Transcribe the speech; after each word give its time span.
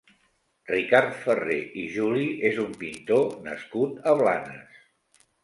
Ricard 0.69 1.11
Ferrer 1.25 1.57
i 1.81 1.83
Juli 1.97 2.23
és 2.51 2.57
un 2.65 2.73
pintor 2.81 3.29
nascut 3.51 4.01
a 4.09 4.17
Blanes. 4.23 4.83